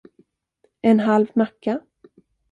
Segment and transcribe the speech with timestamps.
[0.91, 1.75] En halv macka?